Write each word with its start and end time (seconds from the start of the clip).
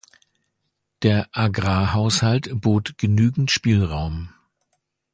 Der 1.03 1.29
Agrarhaushalt 1.31 2.59
bot 2.59 2.97
genügend 2.97 3.51
Spielraum. 3.51 4.33